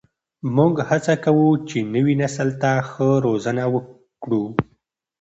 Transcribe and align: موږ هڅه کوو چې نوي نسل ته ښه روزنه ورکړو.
موږ 0.55 0.73
هڅه 0.89 1.13
کوو 1.23 1.49
چې 1.69 1.77
نوي 1.93 2.15
نسل 2.21 2.49
ته 2.61 2.71
ښه 2.89 3.07
روزنه 3.25 3.63
ورکړو. 3.73 4.43